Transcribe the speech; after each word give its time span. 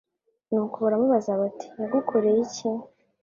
Nuko 0.49 0.75
baramubaza 0.83 1.31
bati 1.41 1.67
yagukoreye 1.81 2.39
iki 2.47 2.67